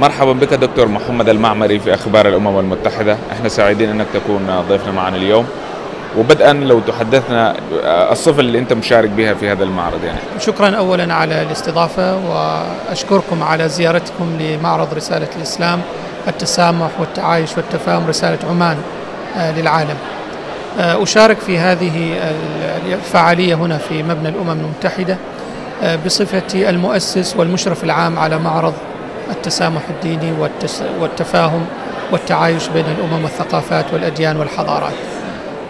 مرحبا 0.00 0.32
بك 0.32 0.54
دكتور 0.54 0.88
محمد 0.88 1.28
المعمري 1.28 1.78
في 1.78 1.94
أخبار 1.94 2.28
الأمم 2.28 2.58
المتحدة. 2.58 3.16
إحنا 3.32 3.48
سعيدين 3.48 3.90
أنك 3.90 4.06
تكون 4.14 4.64
ضيفنا 4.68 4.92
معنا 4.92 5.16
اليوم. 5.16 5.46
وبدءا 6.18 6.52
لو 6.52 6.80
تحدثنا 6.80 7.56
الصفة 8.12 8.40
اللي 8.40 8.58
أنت 8.58 8.72
مشارك 8.72 9.08
بها 9.08 9.34
في 9.34 9.48
هذا 9.48 9.64
المعرض 9.64 10.04
يعني. 10.04 10.18
شكرا 10.40 10.76
أولا 10.76 11.14
على 11.14 11.42
الاستضافة 11.42 12.16
وأشكركم 12.16 13.42
على 13.42 13.68
زيارتكم 13.68 14.36
لمعرض 14.40 14.94
رسالة 14.94 15.28
الإسلام 15.36 15.80
التسامح 16.28 16.90
والتعايش 17.00 17.56
والتفاهم 17.56 18.06
رسالة 18.06 18.38
عمان 18.50 18.76
آه، 19.36 19.52
للعالم. 19.60 19.96
آه، 20.78 21.02
أشارك 21.02 21.38
في 21.38 21.58
هذه 21.58 22.16
الفعالية 22.92 23.54
هنا 23.54 23.78
في 23.78 24.02
مبنى 24.02 24.28
الأمم 24.28 24.60
المتحدة 24.60 25.16
آه، 25.82 25.98
بصفتي 26.06 26.70
المؤسس 26.70 27.36
والمشرف 27.36 27.84
العام 27.84 28.18
على 28.18 28.38
معرض 28.38 28.74
التسامح 29.30 29.82
الديني 29.90 30.32
والتفاهم 31.00 31.66
والتعايش 32.12 32.68
بين 32.68 32.84
الأمم 32.84 33.24
والثقافات 33.24 33.84
والأديان 33.92 34.36
والحضارات. 34.36 34.94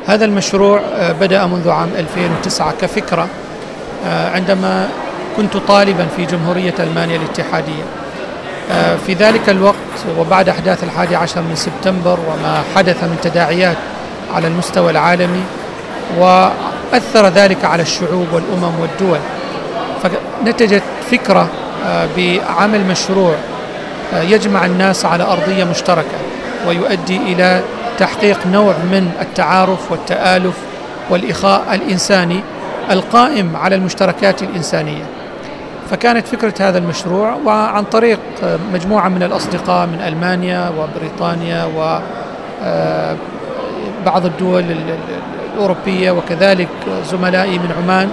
هذا 0.07 0.25
المشروع 0.25 0.81
آه، 0.99 1.13
بدأ 1.13 1.47
منذ 1.47 1.71
عام 1.71 1.89
2009 1.99 2.73
كفكرة 2.81 3.29
عندما 4.07 4.89
كنت 5.37 5.57
طالبا 5.57 6.07
في 6.17 6.25
جمهورية 6.25 6.75
ألمانيا 6.81 7.17
الاتحادية. 7.17 7.83
في 9.07 9.15
ذلك 9.15 9.49
الوقت 9.49 9.77
وبعد 10.19 10.49
أحداث 10.49 10.85
الحادي 10.85 11.17
عشر 11.17 11.41
من 11.41 11.55
سبتمبر 11.55 12.19
وما 12.29 12.63
حدث 12.77 13.05
من 13.05 13.17
تداعيات 13.23 13.77
على 14.35 14.47
المستوى 14.47 14.91
العالمي 14.91 15.43
وأثر 16.19 17.29
ذلك 17.29 17.65
على 17.65 17.83
الشعوب 17.83 18.27
والأمم 18.33 18.81
والدول 18.81 19.19
فنتجت 20.03 20.83
فكرة 21.11 21.41
آه، 21.41 21.66
بعمل 22.17 22.85
مشروع 22.85 23.35
آه، 24.15 24.23
يجمع 24.23 24.67
الناس 24.67 25.05
على 25.05 25.25
أرضية 25.25 25.65
مشتركة 25.65 26.19
ويؤدي 26.69 27.17
إلى 27.17 27.61
تحقيق 27.99 28.47
نوع 28.47 28.73
من 28.73 29.11
التعارف 29.21 29.93
والتآلف 29.93 30.55
والإخاء 31.11 31.75
الإنساني 31.75 32.41
القائم 32.91 33.57
على 33.57 33.75
المشتركات 33.75 34.43
الإنسانية. 34.43 35.05
فكانت 35.91 36.27
فكرة 36.27 36.55
هذا 36.61 36.79
المشروع 36.79 37.37
وعن 37.45 37.85
طريق 37.85 38.19
آه، 38.45 38.59
مجموعة 38.73 39.09
من 39.09 39.23
الأصدقاء 39.23 39.87
من 39.87 40.01
ألمانيا 40.01 40.73
وبريطانيا 40.79 41.65
و 41.65 41.99
بعض 44.07 44.27
الدول 44.27 44.65
الأوروبية 45.55 46.11
وكذلك 46.11 46.69
زملائي 47.11 47.59
من 47.59 47.73
عمان 47.83 48.11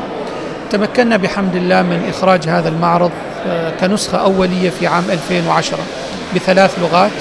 تمكنا 0.74 1.18
بحمد 1.18 1.56
الله 1.56 1.82
من 1.82 2.10
إخراج 2.10 2.48
هذا 2.48 2.70
المعرض 2.70 3.12
آه، 3.48 3.74
كنسخة 3.82 4.18
أولية 4.18 4.70
في 4.70 4.88
عام 4.88 5.04
2010 5.10 5.78
بثلاث 6.36 6.80
لغات. 6.80 7.12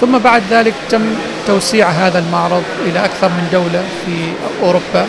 ثم 0.00 0.18
بعد 0.18 0.42
ذلك 0.50 0.74
تم 0.90 1.02
توسيع 1.46 1.88
هذا 1.88 2.18
المعرض 2.18 2.62
إلى 2.86 3.04
أكثر 3.04 3.28
من 3.28 3.48
دولة 3.52 3.82
في 4.06 4.12
أوروبا. 4.62 5.06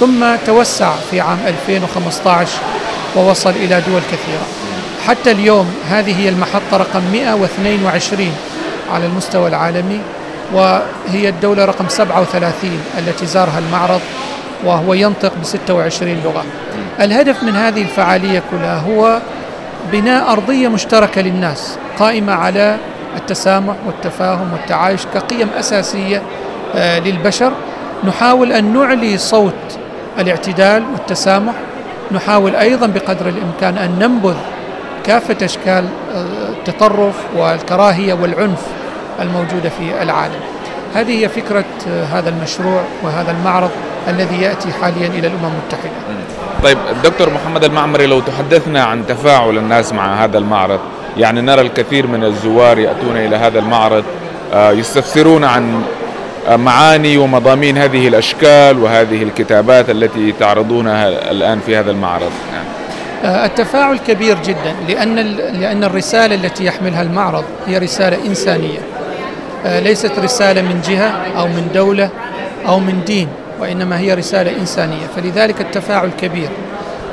ثم 0.00 0.36
توسع 0.46 0.92
في 1.10 1.20
عام 1.20 1.38
2015 1.46 2.48
ووصل 3.16 3.50
إلى 3.50 3.82
دول 3.88 4.00
كثيرة. 4.12 4.46
حتى 5.06 5.30
اليوم 5.30 5.74
هذه 5.90 6.20
هي 6.20 6.28
المحطة 6.28 6.76
رقم 6.76 7.02
122 7.12 8.32
على 8.92 9.06
المستوى 9.06 9.48
العالمي 9.48 10.00
وهي 10.52 11.28
الدولة 11.28 11.64
رقم 11.64 11.88
37 11.88 12.80
التي 12.98 13.26
زارها 13.26 13.58
المعرض. 13.58 14.00
وهو 14.64 14.94
ينطق 14.94 15.32
ب 15.40 15.44
26 15.44 16.16
لغة. 16.24 16.44
الهدف 17.00 17.42
من 17.42 17.56
هذه 17.56 17.82
الفعالية 17.82 18.42
كلها 18.50 18.78
هو 18.78 19.18
بناء 19.92 20.32
أرضية 20.32 20.68
مشتركة 20.68 21.20
للناس 21.20 21.78
قائمة 21.98 22.32
على 22.32 22.76
التسامح 23.16 23.74
والتفاهم 23.86 24.52
والتعايش 24.52 25.06
كقيم 25.14 25.48
أساسية 25.58 26.22
آه، 26.74 26.98
للبشر. 26.98 27.52
نحاول 28.04 28.52
أن 28.52 28.72
نعلي 28.72 29.18
صوت 29.18 29.78
الاعتدال 30.18 30.82
والتسامح. 30.92 31.54
نحاول 32.12 32.56
أيضا 32.56 32.86
بقدر 32.86 33.28
الإمكان 33.28 33.78
أن 33.78 33.98
ننبذ 33.98 34.36
كافة 35.04 35.44
أشكال 35.44 35.84
آه، 36.14 36.48
التطرف 36.48 37.14
والكراهية 37.36 38.14
والعنف 38.14 38.62
الموجودة 39.20 39.68
في 39.68 40.02
العالم. 40.02 40.40
هذه 40.94 41.24
هي 41.24 41.28
فكرة 41.28 41.64
هذا 42.12 42.28
المشروع 42.28 42.82
وهذا 43.02 43.30
المعرض. 43.30 43.70
الذي 44.08 44.42
يأتي 44.42 44.72
حاليا 44.72 45.06
إلى 45.06 45.26
الأمم 45.26 45.44
المتحدة. 45.44 45.90
طيب 46.62 46.78
الدكتور 46.90 47.30
محمد 47.30 47.64
المعمري 47.64 48.06
لو 48.06 48.20
تحدثنا 48.20 48.84
عن 48.84 49.06
تفاعل 49.06 49.58
الناس 49.58 49.92
مع 49.92 50.24
هذا 50.24 50.38
المعرض 50.38 50.80
يعني 51.16 51.40
نرى 51.40 51.60
الكثير 51.60 52.06
من 52.06 52.24
الزوار 52.24 52.78
يأتون 52.78 53.16
إلى 53.16 53.36
هذا 53.36 53.58
المعرض 53.58 54.04
آه، 54.52 54.72
يستفسرون 54.72 55.44
عن 55.44 55.82
آه، 56.48 56.56
معاني 56.56 57.16
ومضامين 57.16 57.78
هذه 57.78 58.08
الأشكال 58.08 58.78
وهذه 58.78 59.22
الكتابات 59.22 59.90
التي 59.90 60.32
تعرضونها 60.32 61.08
الآن 61.08 61.60
في 61.66 61.76
هذا 61.76 61.90
المعرض. 61.90 62.32
يعني. 62.52 63.44
التفاعل 63.46 63.98
كبير 63.98 64.36
جدا 64.44 64.74
لأن 64.88 65.16
لأن 65.60 65.84
الرسالة 65.84 66.34
التي 66.34 66.64
يحملها 66.64 67.02
المعرض 67.02 67.44
هي 67.66 67.78
رسالة 67.78 68.26
إنسانية. 68.26 68.78
آه، 69.66 69.80
ليست 69.80 70.18
رسالة 70.18 70.62
من 70.62 70.80
جهة 70.88 71.12
أو 71.38 71.46
من 71.46 71.68
دولة 71.74 72.10
أو 72.66 72.78
من 72.78 73.04
دين. 73.06 73.28
وإنما 73.60 73.98
هي 73.98 74.14
رسالة 74.14 74.60
إنسانية. 74.60 75.06
فلذلك 75.16 75.60
التفاعل 75.60 76.10
كبير. 76.20 76.48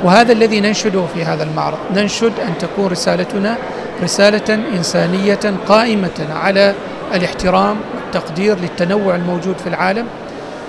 وهذا 0.04 0.32
الذي 0.32 0.60
ننشده 0.60 1.04
في 1.14 1.24
هذا 1.24 1.42
المعرض 1.44 1.78
ننشد 1.94 2.32
أن 2.48 2.58
تكون 2.58 2.86
رسالتنا 2.86 3.56
رسالة 4.02 4.54
إنسانية 4.76 5.40
قائمة 5.68 6.28
على 6.34 6.74
الاحترام 7.14 7.76
والتقدير 7.94 8.58
للتنوع 8.58 9.14
الموجود 9.14 9.58
في 9.58 9.66
العالم 9.66 10.06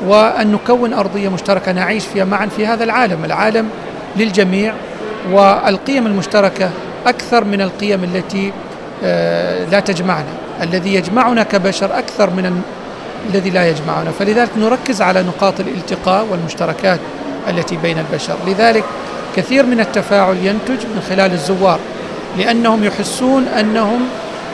وأن 0.06 0.52
نكون 0.52 0.94
أرضية 0.94 1.30
مشتركة 1.30 1.72
نعيش 1.72 2.06
فيها 2.06 2.26
معا 2.26 2.46
في 2.46 2.68
هذا 2.68 2.84
العالم. 2.84 3.26
العالم 3.26 3.70
للجميع 4.16 4.74
والقيم 5.32 6.08
المشتركة 6.08 6.70
أكثر 7.08 7.44
من 7.44 7.62
القيم 7.62 8.04
التي 8.04 8.54
آه، 9.04 9.66
لا 9.66 9.80
تجمعنا. 9.80 10.34
الذي 10.62 10.96
يجمعنا 10.96 11.44
كبشر 11.44 11.98
أكثر 11.98 12.30
من 12.30 12.62
الذي 13.30 13.50
لا 13.50 13.70
يجمعنا. 13.70 14.12
فلذلك 14.12 14.50
نركز 14.58 15.02
على 15.02 15.24
نقاط 15.24 15.60
الالتقاء 15.60 16.26
والمشتركات 16.32 17.00
التي 17.50 17.78
بين 17.78 17.98
البشر. 18.00 18.36
لذلك 18.48 18.84
كثير 19.36 19.66
من 19.66 19.80
التفاعل 19.80 20.38
ينتج 20.38 20.86
من 20.86 21.02
خلال 21.10 21.32
الزوار 21.32 21.80
لأنهم 22.38 22.84
يحسون 22.84 23.48
أنهم 23.48 24.02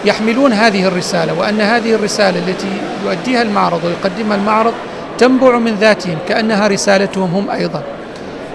يحملون 0.05 0.53
هذه 0.53 0.87
الرسالة 0.87 1.39
وأن 1.39 1.61
هذه 1.61 1.93
الرسالة 1.95 2.39
التي 2.39 2.67
يؤديها 3.05 3.41
المعرض 3.41 3.83
ويقدمها 3.83 4.35
المعرض 4.37 4.73
تنبع 5.17 5.57
من 5.57 5.75
ذاتهم 5.75 6.17
كأنها 6.27 6.67
رسالتهم 6.67 7.35
هم 7.35 7.49
أيضا. 7.49 7.83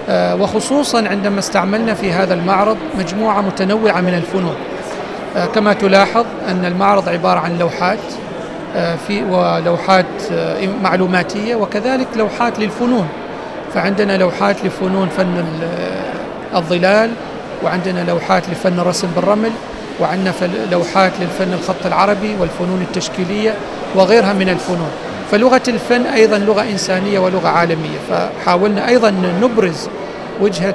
آه، 0.09 0.35
وخصوصا 0.35 1.09
عندما 1.09 1.39
استعملنا 1.39 1.95
في 1.95 2.13
هذا 2.13 2.35
المعرض 2.35 2.77
مجموعة 2.99 3.41
متنوعة 3.41 4.01
من 4.01 4.15
الفنون. 4.15 4.55
آه، 5.37 5.47
كما 5.47 5.73
تلاحظ 5.73 6.25
أن 6.49 6.65
المعرض 6.65 7.09
عبارة 7.09 7.41
عن 7.41 7.59
لوحات. 7.59 7.99
في 8.75 9.23
ولوحات 9.23 10.07
آه، 10.33 10.67
معلوماتية 10.83 11.55
وكذلك 11.55 12.07
لوحات 12.17 12.59
للفنون. 12.59 13.09
فعندنا 13.75 14.17
لوحات 14.17 14.65
لفنون 14.65 15.09
فن 15.09 15.45
الظلال 16.55 17.11
وعندنا 17.65 18.05
لوحات 18.05 18.49
لفن 18.49 18.79
الرسم 18.79 19.09
بالرمل 19.17 19.51
وعندنا 20.01 20.33
لوحات 20.73 21.13
للفن 21.21 21.53
الخط 21.53 21.87
العربي 21.87 22.37
والفنون 22.41 22.87
التشكيلية 22.89 23.55
وغيرها 23.95 24.33
من 24.33 24.49
الفنون. 24.49 24.91
فلغة 25.31 25.63
الفن 25.69 26.07
أيضا 26.07 26.39
لغة 26.39 26.63
إنسانية 26.63 27.19
ولغة 27.19 27.49
عالمية. 27.49 27.99
فحاولنا 28.11 28.89
أيضا 28.89 29.11
نبرز 29.43 29.89
وجهة 30.41 30.75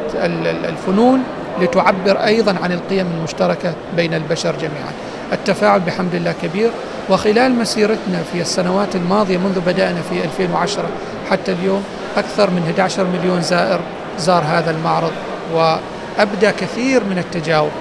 الفنون 0.70 1.24
لتعبر 1.62 2.18
أيضا 2.26 2.56
عن 2.64 2.72
القيم 2.72 3.08
المشتركة 3.18 3.74
بين 3.96 4.14
البشر 4.14 4.56
جميعا. 4.56 4.92
التفاعل 5.34 5.80
بحمد 5.80 6.16
الله 6.16 6.34
كبير. 6.42 6.72
وخلال 7.10 7.56
مسيرتنا 7.56 8.24
في 8.34 8.42
السنوات 8.42 8.96
الماضية 8.96 9.38
منذ 9.38 9.60
بدأنا 9.60 10.02
في 10.02 10.24
2010 10.24 10.86
حتى 11.32 11.52
اليوم 11.52 11.84
أكثر 12.18 12.50
من 12.50 12.64
11 12.66 13.04
مليون 13.04 13.42
زائر 13.42 13.80
زار 14.20 14.44
هذا 14.48 14.72
المعرض 14.72 15.12
وأبدى 15.54 16.52
كثير 16.52 17.04
من 17.04 17.18
التجاوب. 17.18 17.72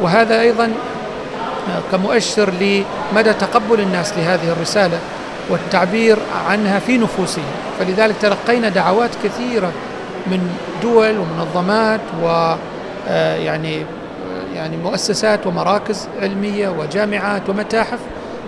وهذا 0.00 0.40
أيضا 0.40 0.72
كمؤشر 1.92 2.50
لمدى 2.50 3.32
تقبل 3.32 3.80
الناس 3.80 4.12
لهذه 4.18 4.52
الرسالة 4.52 4.98
والتعبير 5.50 6.18
عنها 6.48 6.78
في 6.78 6.98
نفوسهم. 6.98 7.44
فلذلك 7.78 8.14
تلقينا 8.20 8.68
دعوات 8.68 9.10
كثيرة 9.24 9.72
من 10.26 10.50
دول 10.82 11.18
ومنظمات 11.18 12.00
و 12.22 12.54
آه، 13.08 13.36
يعني 13.36 13.80
آه، 13.80 13.84
يعني 14.62 14.76
مؤسسات 14.76 15.46
ومراكز 15.46 16.08
علمية 16.20 16.68
وجامعات 16.68 17.48
ومتاحف 17.48 17.98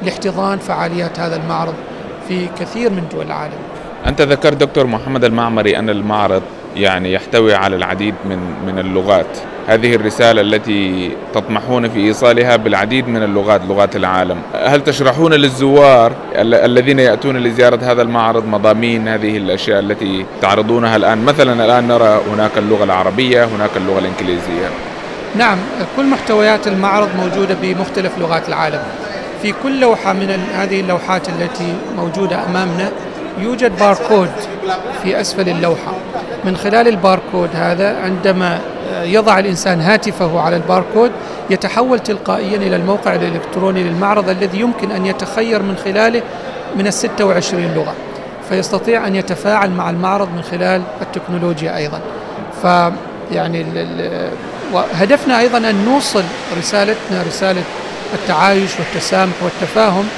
لاحتضان 0.03 0.59
فعاليات 0.59 1.21
هذا 1.21 1.37
المعرض 1.37 1.75
في 2.29 2.47
كثير 2.61 2.91
من 2.91 3.03
دول 3.13 3.27
العالم. 3.27 3.59
أنت 4.07 4.23
ذكرت 4.23 4.57
دكتور 4.57 4.87
محمد 4.87 5.25
المعمري 5.25 5.79
أن 5.79 5.91
المعرض 5.91 6.43
يعني 6.77 7.13
يحتوي 7.13 7.55
على 7.55 7.77
العديد 7.77 8.15
من 8.25 8.39
من 8.67 8.79
اللغات. 8.79 9.27
هذه 9.67 9.95
الرسالة 9.95 10.41
التي 10.41 11.11
تطمحون 11.35 11.89
في 11.89 11.99
إيصالها 11.99 12.57
بالعديد 12.57 13.09
من 13.09 13.23
اللغات 13.23 13.61
لغات 13.69 13.97
العالم. 13.97 14.39
هل 14.55 14.85
تشرحون 14.85 15.33
للزوار 15.33 16.13
الذين 16.41 16.99
يأتون 16.99 17.37
لزيارة 17.37 17.79
هذا 17.83 18.03
المعرض 18.03 18.47
مضامين 18.47 19.09
هذه 19.09 19.37
الأشياء 19.37 19.81
التي 19.81 20.27
تعرضونها 20.43 20.97
الآن؟ 20.97 21.25
مثلا 21.25 21.65
الآن 21.65 21.89
نرى 21.89 22.21
هناك 22.33 22.59
اللغة 22.59 22.85
العربية 22.85 23.45
هناك 23.45 23.71
اللغة 23.77 23.99
الإنجليزية. 23.99 24.94
نعم 25.37 25.59
كل 25.97 26.07
محتويات 26.07 26.67
المعرض 26.67 27.09
موجودة 27.17 27.57
بمختلف 27.63 28.19
لغات 28.19 28.49
العالم. 28.49 28.83
في 29.43 29.55
كل 29.63 29.81
لوحة 29.81 30.13
من 30.13 30.31
هذه 30.55 30.81
اللوحات 30.81 31.29
التي 31.29 31.75
موجودة 31.97 32.45
أمامنا 32.47 32.91
يوجد 33.39 33.79
باركود 33.79 34.31
في 35.03 35.21
أسفل 35.21 35.49
اللوحة. 35.49 35.93
من 36.45 36.57
خلال 36.57 36.89
الباركود 36.89 37.49
هذا 37.55 37.97
عندما 38.05 38.61
يضع 39.03 39.39
الإنسان 39.39 39.81
هاتفه 39.81 40.41
على 40.41 40.57
الباركود 40.57 41.11
يتحول 41.51 41.99
تلقائيا 41.99 42.57
إلى 42.57 42.77
الموقع 42.77 43.15
الإلكتروني 43.15 43.83
للمعرض 43.83 44.29
الذي 44.29 44.61
يمكن 44.61 44.91
أن 44.91 45.07
يتخير 45.07 45.63
من 45.63 45.77
خلاله 45.85 46.23
من 46.77 46.87
الستة 46.87 47.25
وعشرين 47.25 47.75
لغة. 47.75 47.95
فيستطيع 48.49 49.07
أن 49.07 49.17
يتفاعل 49.17 49.71
مع 49.71 49.91
المعرض 49.91 50.29
من 50.37 50.43
خلال 50.43 50.83
التكنولوجيا 51.03 51.77
أيضا. 51.77 52.01
فيعني 52.63 53.67
هدفنا 54.95 55.41
أيضا 55.41 55.59
أن 55.59 55.85
نوصل 55.85 56.23
رسالتنا 56.59 57.23
رسالة 57.29 57.63
التعايش 58.15 58.71
والتسامح 58.79 59.33
والتفاهم 59.43 60.09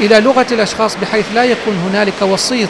إلى 0.00 0.20
لغة 0.20 0.46
الأشخاص 0.52 0.96
بحيث 1.02 1.24
لا 1.34 1.44
يكون 1.44 1.74
هنالك 1.90 2.22
وسيط 2.22 2.68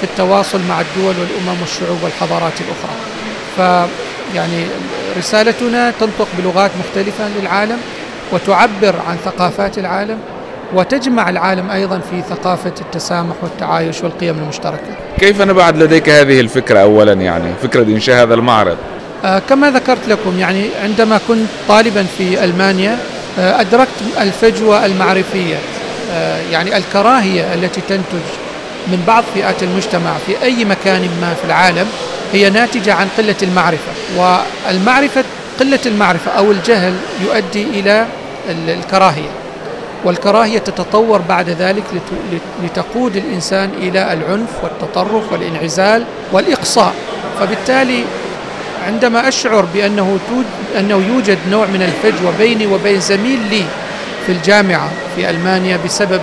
في 0.00 0.04
التواصل 0.04 0.60
مع 0.68 0.80
الدول 0.80 1.14
والأمم 1.20 1.60
والشعوب 1.60 1.98
والحضارات 2.02 2.52
الأخرى 2.60 2.96
فيعني 3.56 4.66
رسالتنا 5.18 5.92
تنطق 6.00 6.28
بلغات 6.38 6.70
مختلفة 6.80 7.24
للعالم 7.40 7.78
وتعبر 8.32 8.94
عن 9.08 9.16
ثقافات 9.24 9.78
العالم 9.78 10.18
وتجمع 10.74 11.30
العالم 11.30 11.70
أيضا 11.70 11.98
في 12.10 12.22
ثقافة 12.30 12.72
التسامح 12.80 13.34
والتعايش 13.42 14.02
والقيم 14.02 14.38
المشتركة. 14.38 14.96
كيف 15.18 15.42
نبعد 15.42 15.76
لديك 15.76 16.08
هذه 16.08 16.40
الفكرة 16.40 16.78
اولا 16.78 17.12
يعني 17.12 17.54
فكرة 17.62 17.82
إنشاء 17.82 18.22
هذا 18.22 18.34
المعرض؟ 18.34 18.76
آه 19.24 19.38
كما 19.38 19.70
ذكرت 19.70 20.08
لكم 20.08 20.38
يعني 20.38 20.64
عندما 20.82 21.20
كنت 21.28 21.46
طالبا 21.68 22.06
في 22.18 22.44
ألمانيا 22.44 22.98
آه 23.38 23.60
أدركت 23.60 23.88
الفجوة 24.20 24.86
المعرفية 24.86 25.56
آه 26.12 26.40
يعني 26.52 26.76
الكراهية 26.76 27.54
التي 27.54 27.80
تنتج 27.88 28.26
من 28.86 29.04
بعض 29.06 29.24
فئات 29.34 29.62
المجتمع 29.62 30.10
في 30.26 30.42
أي 30.42 30.64
مكان 30.64 31.00
ما 31.20 31.34
في 31.34 31.44
العالم 31.44 31.86
هي 32.32 32.50
ناتجة 32.50 32.94
عن 32.94 33.08
قلة 33.18 33.34
المعرفة. 33.42 33.92
والمعرفة 34.16 35.24
قلة 35.60 35.78
المعرفة 35.86 36.30
أو 36.30 36.50
الجهل 36.50 36.94
يؤدي 37.24 37.62
إلى 37.62 38.06
الكراهية. 38.50 39.30
والكراهية 40.04 40.58
تتطور 40.58 41.18
بعد 41.28 41.50
ذلك 41.50 41.82
لتقود 42.62 43.16
الإنسان 43.16 43.70
إلى 43.78 44.12
العنف 44.12 44.48
والتطرف 44.62 45.32
والانعزال 45.32 46.04
والإقصاء. 46.32 46.94
فبالتالي 47.40 48.04
عندما 48.86 49.28
أشعر 49.28 49.64
بأنه 49.74 50.18
أنه 50.78 51.02
يوجد 51.08 51.38
نوع 51.50 51.66
من 51.66 51.82
الفجوه 51.82 52.32
بيني 52.38 52.66
وبين 52.66 53.00
زميل 53.00 53.40
لي 53.50 53.64
في 54.26 54.32
الجامعة 54.32 54.88
في 55.16 55.30
ألمانيا 55.30 55.78
بسبب 55.84 56.20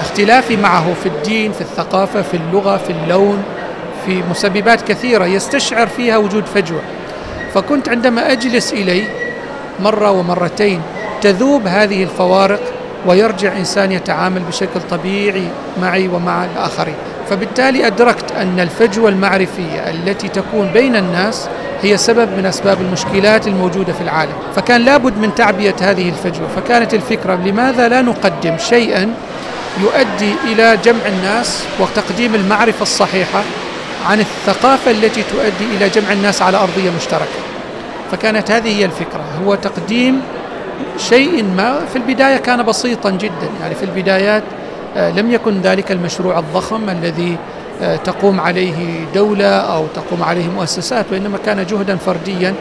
اختلافي 0.00 0.56
معه 0.56 0.94
في 1.02 1.08
الدين 1.08 1.52
في 1.52 1.60
الثقافة 1.60 2.22
في 2.22 2.36
اللغة 2.36 2.76
في 2.76 2.90
اللون 2.90 3.42
في 4.06 4.22
مسببات 4.30 4.82
كثيرة 4.82 5.26
يستشعر 5.26 5.86
فيها 5.86 6.16
وجود 6.16 6.46
فجوة. 6.46 6.80
فكنت 7.54 7.88
عندما 7.88 8.32
أجلس 8.32 8.72
إليه 8.72 9.04
مرة 9.80 10.10
ومرتين 10.10 10.82
تذوب 11.22 11.66
هذه 11.66 12.02
الفوارق 12.02 12.60
ويرجع 13.06 13.56
إنسان 13.56 13.92
يتعامل 13.92 14.40
بشكل 14.40 14.80
طبيعي 14.90 15.48
معي 15.80 16.08
ومع 16.08 16.44
الآخرين. 16.44 16.94
فبالتالي 17.30 17.86
أدركت 17.86 18.32
أن 18.32 18.60
الفجوة 18.60 19.10
المعرفية 19.10 19.90
التي 19.90 20.28
تكون 20.28 20.70
بين 20.74 20.96
الناس 20.96 21.48
هي 21.82 21.96
سبب 21.96 22.28
من 22.36 22.46
أسباب 22.46 22.80
المشكلات 22.80 23.46
الموجودة 23.46 23.92
في 23.92 24.00
العالم، 24.00 24.32
فكان 24.56 24.80
لابد 24.80 25.18
من 25.18 25.34
تعبئة 25.34 25.74
هذه 25.80 26.08
الفجوة، 26.08 26.48
فكانت 26.56 26.94
الفكرة 26.94 27.34
لماذا 27.34 27.88
لا 27.88 28.02
نقدم 28.02 28.58
شيئا 28.58 29.14
يؤدي 29.80 30.34
إلى 30.44 30.78
جمع 30.84 31.06
الناس 31.06 31.64
وتقديم 31.80 32.34
المعرفة 32.34 32.82
الصحيحة 32.82 33.42
عن 34.06 34.20
الثقافة 34.20 34.90
التي 34.90 35.22
تؤدي 35.22 35.76
إلى 35.76 35.88
جمع 35.88 36.12
الناس 36.12 36.42
على 36.42 36.56
أرضية 36.56 36.90
مشتركة. 36.96 37.40
فكانت 38.12 38.50
هذه 38.50 38.78
هي 38.78 38.84
الفكرة، 38.84 39.24
هو 39.44 39.54
تقديم 39.54 40.20
شيء 40.98 41.44
ما 41.56 41.80
في 41.92 41.96
البداية 41.96 42.36
كان 42.36 42.62
بسيطا 42.62 43.10
جدا، 43.10 43.48
يعني 43.60 43.74
في 43.74 43.82
البدايات 43.82 44.42
لم 44.96 45.30
يكن 45.30 45.60
ذلك 45.60 45.92
المشروع 45.92 46.38
الضخم 46.38 46.90
الذي 46.90 47.36
تقوم 48.04 48.40
عليه 48.40 49.04
دولة 49.14 49.46
أو 49.46 49.86
تقوم 49.94 50.22
عليه 50.22 50.48
مؤسسات 50.48 51.06
وإنما 51.12 51.38
كان 51.46 51.66
جهدا 51.66 51.96
فرديا. 51.96 52.54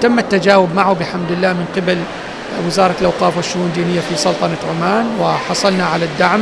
تم 0.00 0.18
التجاوب 0.18 0.74
معه 0.74 0.92
بحمد 0.92 1.30
الله 1.30 1.52
من 1.52 1.66
قبل 1.76 1.98
وزارة 2.66 2.94
الأوقاف 3.00 3.36
والشؤون 3.36 3.66
الدينية 3.66 4.00
في 4.00 4.16
سلطنة 4.16 4.56
عمان 4.70 5.06
وحصلنا 5.20 5.86
على 5.86 6.04
الدعم 6.04 6.40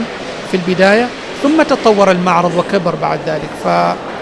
في 0.50 0.56
البداية. 0.56 1.08
ثم 1.42 1.62
تطور 1.62 2.10
المعرض 2.10 2.54
وكبر 2.54 2.94
بعد 3.02 3.18
ذلك. 3.26 3.50
ف... 3.64 3.68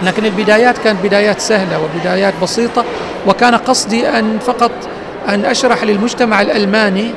لكن 0.05 0.25
البدايات 0.25 0.77
كانت 0.77 1.03
بدايات 1.03 1.39
سهلة 1.39 1.81
وبدايات 1.83 2.33
بسيطة 2.41 2.85
وكان 3.27 3.55
قصدي 3.55 4.09
أن 4.09 4.39
فقط 4.39 4.71
أن 5.29 5.45
أشرح 5.45 5.83
للمجتمع 5.83 6.41
الألماني 6.41 7.11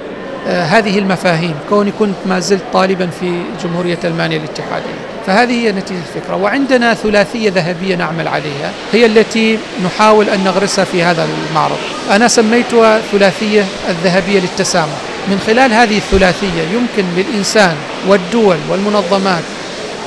آه 0.49 0.63
هذه 0.63 0.99
المفاهيم 0.99 1.55
كوني 1.69 1.93
كنت 1.99 2.15
ما 2.27 2.41
زلت 2.41 2.63
طالبا 2.73 3.07
في 3.07 3.43
جمهورية 3.65 3.99
ألمانيا 4.05 4.37
الاتحادية. 4.37 5.06
فهذه 5.27 5.53
هي 5.53 5.73
نتيجة 5.73 5.99
الفكرة. 5.99 6.37
وعندنا 6.37 6.95
ثلاثية 6.95 7.51
ذهبية 7.51 7.97
نعمل 7.97 8.29
عليها. 8.29 8.73
هي 8.93 9.07
التي 9.07 9.59
نحاول 9.85 10.29
أن 10.29 10.45
نغرسها 10.45 10.85
في 10.85 11.03
هذا 11.03 11.29
المعرض. 11.51 11.79
أنا 12.11 12.29
سميتها 12.29 13.01
ثلاثية 13.13 13.65
الذهبية 13.89 14.41
للتسامح. 14.41 14.97
من 15.29 15.39
خلال 15.47 15.73
هذه 15.73 15.97
الثلاثية 15.97 16.63
يمكن 16.73 17.05
للإنسان 17.17 17.75
والدول 18.09 18.57
والمنظمات 18.71 19.43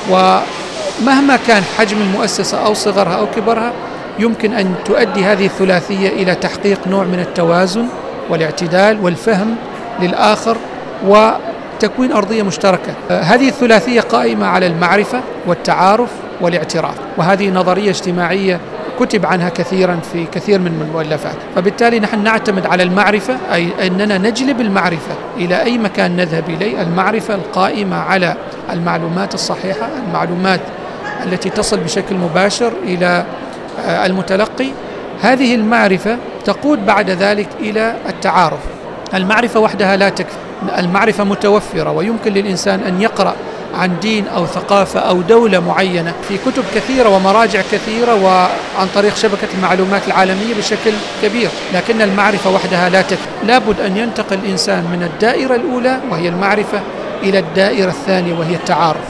ومهما 0.10 1.40
كان 1.48 1.64
حجم 1.78 1.98
المؤسسة 2.02 2.66
أو 2.66 2.74
صغرها 2.74 3.14
أو 3.14 3.28
كبرها 3.36 3.74
يمكن 4.20 4.54
أن 4.54 4.76
تؤدي 4.86 5.24
هذه 5.24 5.46
الثلاثية 5.46 6.10
إلى 6.10 6.36
تحقيق 6.36 6.88
نوع 6.88 7.04
من 7.04 7.20
التوازن 7.20 7.86
والاعتدال 8.30 9.00
والفهم 9.04 9.56
للآخر 10.02 10.58
و 11.08 11.30
تكوين 11.80 12.12
أرضية 12.12 12.44
مشتركة. 12.44 12.94
هذه 13.10 13.48
الثلاثية 13.48 14.02
قائمة 14.02 14.48
على 14.48 14.68
المعرفة 14.68 15.22
والتعارف 15.48 16.10
والاعتراف 16.42 16.96
وهذه 17.18 17.50
نظرية 17.50 17.90
اجتماعية 17.90 18.60
كتب 19.00 19.26
عنها 19.26 19.50
كثيرا 19.50 20.00
في 20.14 20.26
كثير 20.26 20.60
من 20.60 20.82
المؤلفات. 20.88 21.36
فبالتالي 21.56 22.00
نحن 22.00 22.24
نعتمد 22.24 22.66
على 22.66 22.84
المعرفة 22.84 23.38
أي 23.54 23.88
أننا 23.88 24.18
نجلب 24.18 24.62
المعرفة 24.62 25.14
إلى 25.38 25.64
أي 25.64 25.78
مكان 25.78 26.16
نذهب 26.16 26.50
إليه 26.50 26.82
المعرفة 26.82 27.36
القائمة 27.36 27.96
على 27.96 28.36
المعلومات 28.74 29.34
الصحيحة 29.34 29.88
المعلومات 30.08 30.62
التي 31.26 31.50
تصل 31.50 31.78
بشكل 31.78 32.16
مباشر 32.16 32.72
إلى 32.84 33.26
المتلقي. 33.88 34.70
هذه 35.22 35.56
المعرفة 35.56 36.18
تقود 36.46 36.86
بعد 36.86 37.10
ذلك 37.10 37.48
إلى 37.60 37.96
التعارف. 38.10 38.60
المعرفة 39.14 39.60
وحدها 39.60 39.96
لا 39.96 40.10
تكفي. 40.10 40.36
المعرفة 40.78 41.24
متوفرة 41.24 41.92
ويمكن 41.92 42.34
للإنسان 42.34 42.80
أن 42.80 43.02
يقرأ 43.02 43.36
عن 43.76 44.00
دين 44.02 44.28
أو 44.28 44.46
ثقافة 44.46 45.00
أو 45.00 45.22
دولة 45.22 45.60
معينة 45.60 46.14
في 46.28 46.38
كتب 46.38 46.64
كثيرة 46.76 47.10
ومراجع 47.10 47.62
كثيرة 47.72 48.16
وعن 48.24 48.88
طريق 48.96 49.16
شبكة 49.16 49.48
المعلومات 49.58 50.08
العالمية 50.08 50.56
بشكل 50.58 50.92
كبير. 51.24 51.50
لكن 51.74 52.02
المعرفة 52.02 52.50
وحدها 52.50 52.90
لا 52.90 53.02
تكفي. 53.02 53.28
لابد 53.48 53.80
أن 53.80 53.98
ينتقل 53.98 54.38
الإنسان 54.44 54.84
من 54.84 55.04
الدائرة 55.04 55.56
الأولى 55.56 56.00
وهي 56.12 56.30
المعرفة 56.30 56.80
إلى 57.24 57.40
الدائرة 57.40 57.90
الثانية 57.90 58.34
وهي 58.34 58.56
التعارف. 58.56 59.06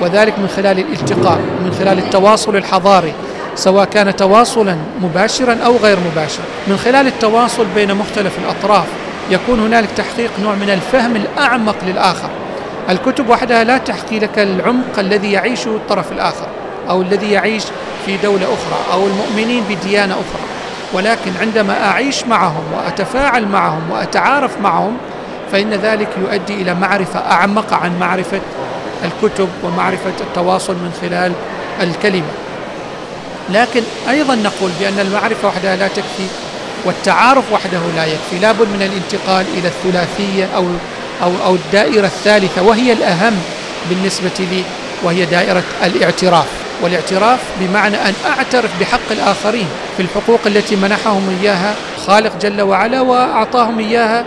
وذلك 0.00 0.38
من 0.38 0.48
خلال 0.56 0.78
الالتقاء 0.78 1.38
من 1.64 1.76
خلال 1.78 1.98
التواصل 1.98 2.56
الحضاري 2.56 3.12
سواء 3.54 3.84
كان 3.84 4.16
تواصلا 4.16 4.76
مباشرا 5.02 5.58
أو 5.66 5.76
غير 5.76 5.96
مباشر. 6.12 6.42
من 6.68 6.76
خلال 6.76 7.06
التواصل 7.06 7.66
بين 7.74 7.94
مختلف 7.94 8.32
الأطراف 8.38 8.86
يكون 9.30 9.60
هنالك 9.60 9.88
تحقيق 9.96 10.30
نوع 10.42 10.54
من 10.54 10.70
الفهم 10.70 11.16
الأعمق 11.16 11.76
للآخر. 11.86 12.30
الكتب 12.90 13.28
وحدها 13.28 13.64
لا 13.64 13.78
تحكي 13.78 14.18
لك 14.18 14.38
العمق 14.38 14.98
الذي 14.98 15.32
يعيشه 15.32 15.68
الطرف 15.68 16.12
الآخر 16.12 16.46
أو 16.88 17.02
الذي 17.02 17.30
يعيش 17.30 17.64
في 18.06 18.16
دولة 18.16 18.44
أخرى 18.44 18.92
أو 18.92 19.06
المؤمنين 19.06 19.64
بديانة 19.70 20.14
أخرى. 20.14 20.42
ولكن 20.92 21.30
عندما 21.40 21.84
أعيش 21.90 22.24
معهم 22.24 22.64
وأتفاعل 22.76 23.48
معهم 23.48 23.90
وأتعارف 23.90 24.60
معهم 24.60 24.96
فإن 25.52 25.70
ذلك 25.70 26.08
يؤدي 26.20 26.54
إلى 26.54 26.74
معرفة 26.74 27.20
أعمق 27.20 27.72
عن 27.72 27.98
معرفة 27.98 28.40
الكتب 29.04 29.48
ومعرفة 29.64 30.12
التواصل 30.20 30.72
من 30.72 30.92
خلال 31.00 31.32
الكلمة. 31.80 32.32
لكن 33.50 33.82
أيضا 34.10 34.34
نقول 34.34 34.70
بأن 34.80 34.98
المعرفة 34.98 35.48
وحدها 35.48 35.76
لا 35.76 35.88
تكفي 35.88 36.26
والتعارف 36.86 37.52
وحده 37.52 37.80
لا 37.96 38.04
يكفي. 38.06 38.38
لابد 38.40 38.68
من 38.68 38.82
الانتقال 38.82 39.46
إلى 39.58 39.68
الثلاثية 39.68 40.48
أو 40.56 40.64
أو 41.22 41.32
أو 41.46 41.54
الدائرة 41.54 42.06
الثالثة 42.06 42.62
وهي 42.62 42.92
الأهم 42.92 43.34
بالنسبة 43.90 44.30
لي 44.38 44.62
وهي 45.02 45.24
دائرة 45.24 45.62
الاعتراف. 45.84 46.46
والاعتراف 46.82 47.38
بمعنى 47.60 47.96
أن 47.96 48.12
أعترف 48.26 48.80
بحق 48.80 49.10
الآخرين 49.10 49.66
في 49.96 50.02
الحقوق 50.02 50.40
التي 50.46 50.76
منحهم 50.76 51.38
إياها 51.42 51.74
خالق 52.06 52.32
جل 52.40 52.62
وعلا 52.62 53.00
وأعطاهم 53.00 53.78
إياها 53.78 54.24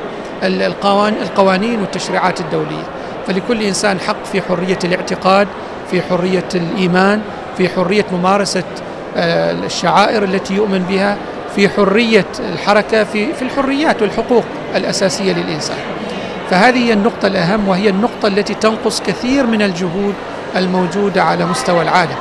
القوانين 1.21 1.81
والتشريعات 1.81 2.39
الدولية. 2.39 2.83
فلكل 3.27 3.63
إنسان 3.63 3.99
حق 3.99 4.25
في 4.31 4.41
حرية 4.41 4.79
الاعتقاد 4.83 5.47
في 5.91 6.01
حرية 6.01 6.49
الإيمان 6.55 7.21
في 7.57 7.69
حرية 7.69 8.05
ممارسة 8.11 8.63
آه، 9.17 9.51
الشعائر 9.51 10.23
التي 10.23 10.53
يؤمن 10.53 10.79
بها 10.89 11.17
في 11.55 11.69
حرية 11.69 12.25
الحركة 12.53 13.03
في 13.03 13.33
في 13.33 13.41
الحريات 13.41 14.01
والحقوق 14.01 14.43
الأساسية 14.75 15.33
للإنسان. 15.33 15.77
فهذه 16.49 16.77
هي 16.77 16.93
النقطة 16.93 17.27
الأهم 17.27 17.67
وهي 17.67 17.89
النقطة 17.89 18.27
التي 18.27 18.53
تنقص 18.53 19.01
كثير 19.01 19.45
من 19.45 19.61
الجهود 19.61 20.13
الموجودة 20.55 21.23
على 21.23 21.45
مستوى 21.45 21.81
العالم. 21.81 22.15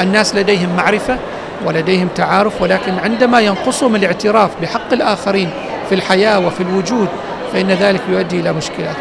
الناس 0.00 0.34
لديهم 0.34 0.76
معرفة 0.76 1.18
ولديهم 1.66 2.08
تعارف 2.14 2.62
ولكن 2.62 2.92
عندما 3.04 3.40
ينقصهم 3.40 3.96
الاعتراف 3.96 4.50
بحق 4.62 4.92
الآخرين 4.92 5.50
في 5.88 5.94
الحياة 5.94 6.46
وفي 6.46 6.60
الوجود 6.60 7.08
فإن 7.52 7.70
ذلك 7.70 8.00
يؤدي 8.08 8.40
إلى 8.40 8.52
مشكلات. 8.52 8.96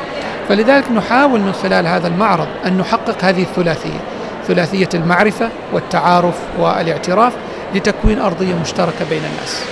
فلذلك 0.50 0.92
نحاول 0.92 1.40
من 1.40 1.54
خلال 1.54 1.88
هذا 1.88 2.08
المعرض 2.08 2.48
أن 2.66 2.78
نحقق 2.78 3.24
هذه 3.24 3.42
الثلاثية 3.42 4.00
ثلاثية 4.48 4.90
المعرفة 4.94 5.50
والتعارف 5.74 6.36
والاعتراف. 6.60 7.34
لتكوين 7.76 8.20
أرضية 8.20 8.54
مشتركة 8.54 9.06
بين 9.10 9.22
الناس. 9.26 9.64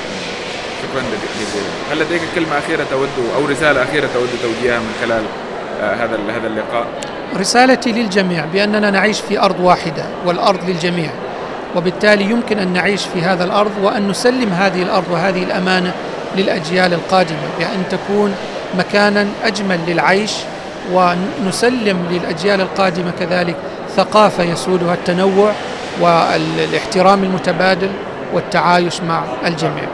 شكرا 0.82 1.04
جزيلا. 1.40 1.68
هل 1.92 2.00
لديك 2.00 2.22
كلمة 2.36 2.58
أخيرة 2.58 2.86
تود 2.92 3.10
أو 3.36 3.46
رسالة 3.46 3.84
أخيرة 3.84 4.08
تود 4.14 4.30
توجيهها 4.44 4.80
من 4.80 4.92
خلال 5.02 5.24
آه، 5.82 5.94
هذا 5.96 6.20
هذا 6.38 6.48
اللقاء؟ 6.48 6.86
رسالتي 7.36 7.92
للجميع 7.92 8.46
بأننا 8.54 8.90
نعيش 8.90 9.20
في 9.20 9.40
أرض 9.40 9.60
واحدة 9.60 10.04
والأرض 10.26 10.70
للجميع 10.70 11.10
وبالتالي 11.76 12.24
يمكن 12.24 12.60
أن 12.60 12.74
نعيش 12.74 13.06
في 13.06 13.22
هذا 13.22 13.44
الأرض 13.44 13.72
وأن 13.84 14.08
نسلم 14.08 14.54
هذه 14.54 14.82
الأرض 14.82 15.06
وهذه 15.12 15.44
الأمانة 15.44 15.92
للأجيال 16.36 16.94
القادمة 16.94 17.48
بأن 17.60 17.84
تكون 17.90 18.36
مكانا 18.78 19.28
أجمل 19.44 19.80
للعيش 19.88 20.32
ونسلم 20.94 22.08
للأجيال 22.12 22.62
القادمة 22.62 23.12
كذلك 23.20 23.56
ثقافة 23.96 24.44
يسودها 24.44 24.94
التنوع 24.94 25.52
والاحترام 26.02 27.24
المتبادل 27.24 27.90
والتعايش 28.34 29.02
مع 29.02 29.24
الجميع. 29.46 29.88